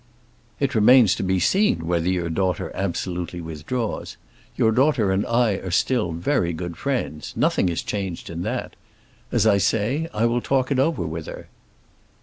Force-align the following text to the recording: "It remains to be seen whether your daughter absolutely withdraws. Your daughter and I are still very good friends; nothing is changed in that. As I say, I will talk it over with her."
"It 0.59 0.73
remains 0.73 1.13
to 1.13 1.21
be 1.21 1.39
seen 1.39 1.85
whether 1.85 2.09
your 2.09 2.31
daughter 2.31 2.71
absolutely 2.73 3.39
withdraws. 3.39 4.17
Your 4.55 4.71
daughter 4.71 5.11
and 5.11 5.27
I 5.27 5.51
are 5.57 5.69
still 5.69 6.11
very 6.11 6.53
good 6.53 6.75
friends; 6.75 7.33
nothing 7.35 7.69
is 7.69 7.83
changed 7.83 8.27
in 8.27 8.41
that. 8.41 8.75
As 9.31 9.45
I 9.45 9.59
say, 9.59 10.09
I 10.11 10.25
will 10.25 10.41
talk 10.41 10.71
it 10.71 10.79
over 10.79 11.05
with 11.05 11.27
her." 11.27 11.49